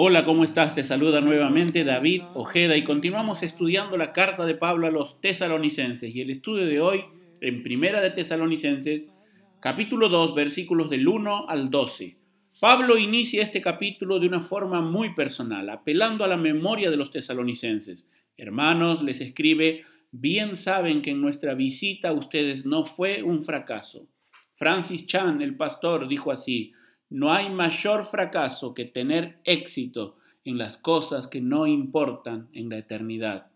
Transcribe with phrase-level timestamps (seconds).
[0.00, 0.76] Hola, ¿cómo estás?
[0.76, 6.14] Te saluda nuevamente David Ojeda y continuamos estudiando la carta de Pablo a los tesalonicenses
[6.14, 7.04] y el estudio de hoy
[7.40, 9.08] en Primera de Tesalonicenses,
[9.58, 12.16] capítulo 2, versículos del 1 al 12.
[12.60, 17.10] Pablo inicia este capítulo de una forma muy personal, apelando a la memoria de los
[17.10, 18.06] tesalonicenses.
[18.36, 24.06] Hermanos, les escribe, bien saben que en nuestra visita a ustedes no fue un fracaso.
[24.54, 26.72] Francis Chan, el pastor, dijo así,
[27.10, 32.78] no hay mayor fracaso que tener éxito en las cosas que no importan en la
[32.78, 33.48] eternidad.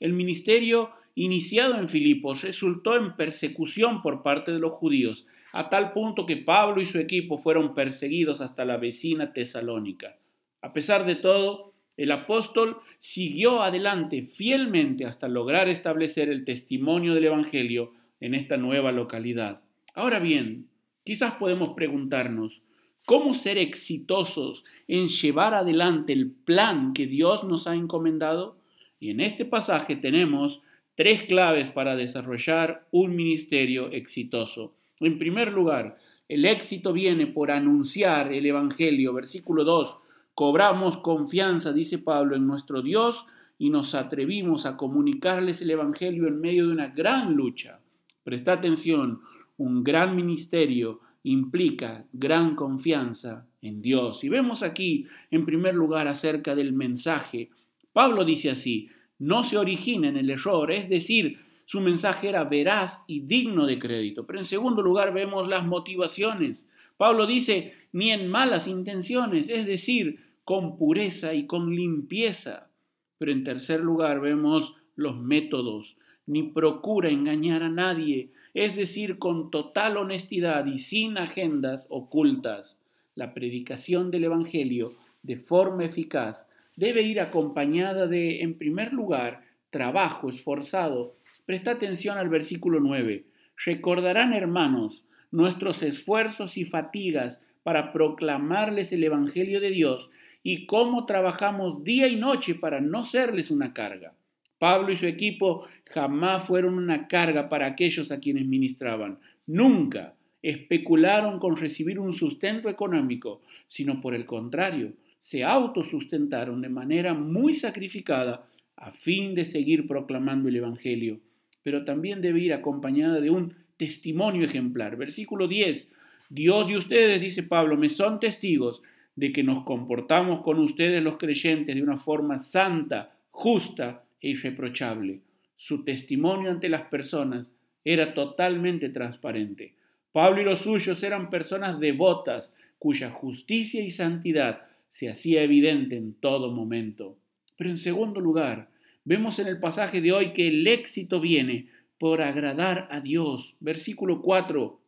[0.00, 5.92] El ministerio iniciado en Filipos resultó en persecución por parte de los judíos, a tal
[5.92, 10.16] punto que Pablo y su equipo fueron perseguidos hasta la vecina Tesalónica.
[10.62, 17.24] A pesar de todo, el apóstol siguió adelante fielmente hasta lograr establecer el testimonio del
[17.24, 19.62] Evangelio en esta nueva localidad.
[19.94, 20.68] Ahora bien,
[21.02, 22.62] quizás podemos preguntarnos,
[23.08, 28.58] cómo ser exitosos en llevar adelante el plan que Dios nos ha encomendado.
[29.00, 30.60] Y en este pasaje tenemos
[30.94, 34.74] tres claves para desarrollar un ministerio exitoso.
[35.00, 35.96] En primer lugar,
[36.28, 39.14] el éxito viene por anunciar el Evangelio.
[39.14, 39.96] Versículo 2.
[40.34, 43.24] Cobramos confianza, dice Pablo, en nuestro Dios
[43.58, 47.80] y nos atrevimos a comunicarles el Evangelio en medio de una gran lucha.
[48.22, 49.22] Presta atención,
[49.56, 54.24] un gran ministerio implica gran confianza en Dios.
[54.24, 57.50] Y vemos aquí, en primer lugar, acerca del mensaje.
[57.92, 63.04] Pablo dice así, no se origina en el error, es decir, su mensaje era veraz
[63.06, 64.26] y digno de crédito.
[64.26, 66.66] Pero en segundo lugar vemos las motivaciones.
[66.96, 72.70] Pablo dice, ni en malas intenciones, es decir, con pureza y con limpieza.
[73.18, 79.50] Pero en tercer lugar vemos los métodos, ni procura engañar a nadie, es decir, con
[79.50, 82.78] total honestidad y sin agendas ocultas.
[83.14, 86.46] La predicación del Evangelio de forma eficaz
[86.76, 91.16] debe ir acompañada de, en primer lugar, trabajo esforzado.
[91.46, 93.24] Presta atención al versículo 9.
[93.64, 100.10] Recordarán, hermanos, nuestros esfuerzos y fatigas para proclamarles el Evangelio de Dios
[100.42, 104.14] y cómo trabajamos día y noche para no serles una carga.
[104.58, 109.18] Pablo y su equipo jamás fueron una carga para aquellos a quienes ministraban.
[109.46, 117.14] Nunca especularon con recibir un sustento económico, sino por el contrario, se autosustentaron de manera
[117.14, 121.20] muy sacrificada a fin de seguir proclamando el Evangelio.
[121.62, 124.96] Pero también debe ir acompañada de un testimonio ejemplar.
[124.96, 125.88] Versículo 10.
[126.30, 128.82] Dios y ustedes, dice Pablo, me son testigos
[129.16, 135.20] de que nos comportamos con ustedes los creyentes de una forma santa, justa e irreprochable.
[135.56, 137.52] Su testimonio ante las personas
[137.84, 139.74] era totalmente transparente.
[140.12, 146.14] Pablo y los suyos eran personas devotas cuya justicia y santidad se hacía evidente en
[146.14, 147.18] todo momento.
[147.56, 148.70] Pero en segundo lugar,
[149.04, 151.68] vemos en el pasaje de hoy que el éxito viene
[151.98, 153.56] por agradar a Dios.
[153.60, 154.80] Versículo 4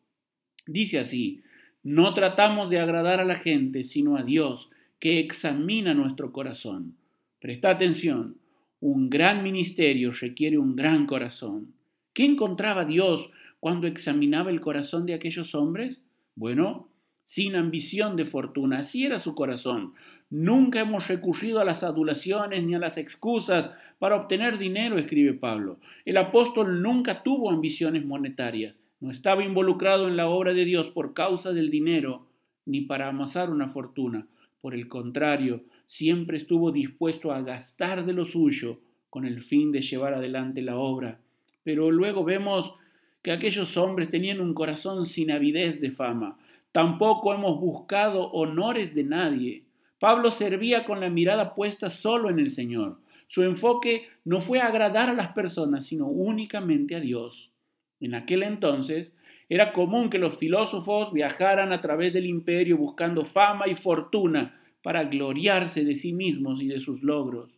[0.66, 1.42] dice así,
[1.82, 6.97] no tratamos de agradar a la gente, sino a Dios, que examina nuestro corazón.
[7.41, 8.36] Presta atención,
[8.80, 11.74] un gran ministerio requiere un gran corazón.
[12.14, 13.30] ¿Qué encontraba Dios
[13.60, 16.00] cuando examinaba el corazón de aquellos hombres?
[16.34, 16.88] Bueno,
[17.24, 19.94] sin ambición de fortuna, así era su corazón.
[20.30, 25.78] Nunca hemos recurrido a las adulaciones ni a las excusas para obtener dinero, escribe Pablo.
[26.04, 31.15] El apóstol nunca tuvo ambiciones monetarias, no estaba involucrado en la obra de Dios por
[31.15, 32.27] causa del dinero
[32.65, 34.27] ni para amasar una fortuna.
[34.60, 38.78] Por el contrario, siempre estuvo dispuesto a gastar de lo suyo
[39.10, 41.19] con el fin de llevar adelante la obra.
[41.65, 42.77] Pero luego vemos
[43.22, 46.39] que aquellos hombres tenían un corazón sin avidez de fama.
[46.71, 49.65] Tampoco hemos buscado honores de nadie.
[49.98, 53.01] Pablo servía con la mirada puesta solo en el Señor.
[53.27, 57.51] Su enfoque no fue agradar a las personas, sino únicamente a Dios.
[57.98, 59.16] En aquel entonces
[59.48, 65.04] era común que los filósofos viajaran a través del imperio buscando fama y fortuna para
[65.04, 67.50] gloriarse de sí mismos y de sus logros.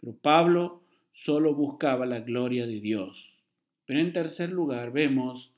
[0.00, 0.82] Pero Pablo
[1.12, 3.34] solo buscaba la gloria de Dios.
[3.84, 5.52] Pero en tercer lugar vemos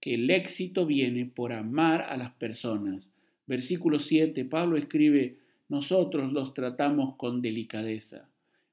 [0.00, 3.08] que el éxito viene por amar a las personas.
[3.46, 8.28] Versículo 7, Pablo escribe, nosotros los tratamos con delicadeza.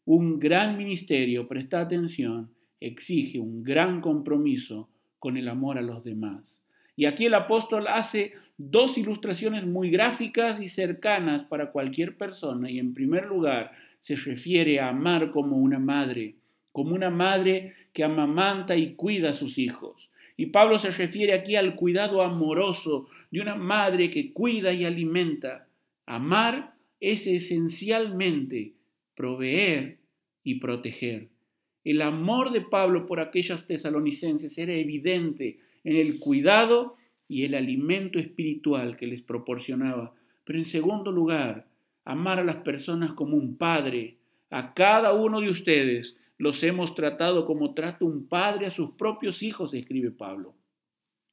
[0.06, 6.63] Un gran ministerio, presta atención, exige un gran compromiso con el amor a los demás.
[6.96, 12.70] Y aquí el apóstol hace dos ilustraciones muy gráficas y cercanas para cualquier persona.
[12.70, 16.36] Y en primer lugar, se refiere a amar como una madre,
[16.72, 20.10] como una madre que amamanta y cuida a sus hijos.
[20.36, 25.68] Y Pablo se refiere aquí al cuidado amoroso de una madre que cuida y alimenta.
[26.06, 28.74] Amar es esencialmente
[29.16, 30.00] proveer
[30.44, 31.30] y proteger.
[31.84, 36.98] El amor de Pablo por aquellos tesalonicenses era evidente en el cuidado
[37.28, 40.14] y el alimento espiritual que les proporcionaba.
[40.44, 41.68] Pero en segundo lugar,
[42.06, 44.18] amar a las personas como un padre.
[44.50, 49.44] A cada uno de ustedes los hemos tratado como trata un padre a sus propios
[49.44, 50.54] hijos, escribe Pablo.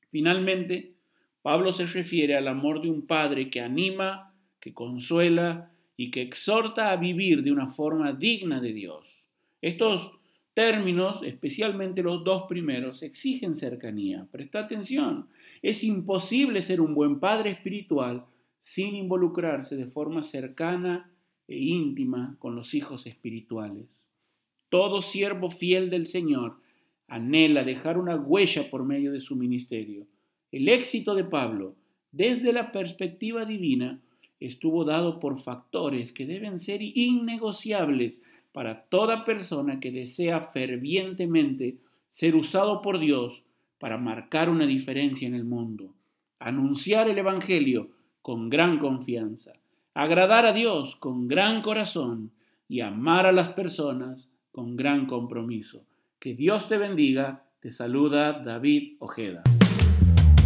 [0.09, 0.95] Finalmente,
[1.43, 6.91] Pablo se refiere al amor de un padre que anima, que consuela y que exhorta
[6.91, 9.25] a vivir de una forma digna de Dios.
[9.63, 10.13] Estos
[10.61, 14.29] términos, especialmente los dos primeros, exigen cercanía.
[14.31, 15.27] Presta atención.
[15.63, 18.27] Es imposible ser un buen padre espiritual
[18.59, 21.11] sin involucrarse de forma cercana
[21.49, 24.05] e íntima con los hijos espirituales.
[24.69, 26.59] Todo siervo fiel del Señor
[27.09, 30.07] anhela dejar una huella por medio de su ministerio.
[30.53, 31.75] El éxito de Pablo,
[32.13, 34.03] desde la perspectiva divina,
[34.41, 38.21] estuvo dado por factores que deben ser innegociables
[38.53, 41.77] para toda persona que desea fervientemente
[42.09, 43.45] ser usado por Dios
[43.79, 45.95] para marcar una diferencia en el mundo,
[46.39, 47.91] anunciar el Evangelio
[48.23, 49.53] con gran confianza,
[49.95, 52.33] agradar a Dios con gran corazón
[52.69, 55.85] y amar a las personas con gran compromiso.
[56.19, 57.45] Que Dios te bendiga.
[57.61, 59.43] Te saluda David Ojeda.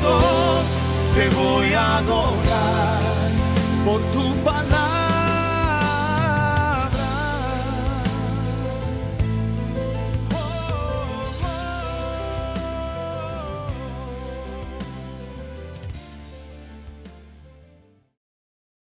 [0.00, 3.00] Te voy a adorar
[3.84, 4.97] por tu palabra.